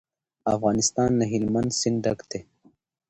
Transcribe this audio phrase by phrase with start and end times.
[0.55, 2.39] افغانستان له هلمند سیند ډک دی.